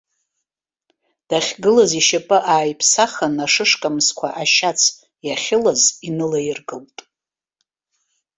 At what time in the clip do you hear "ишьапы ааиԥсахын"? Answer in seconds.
1.99-3.33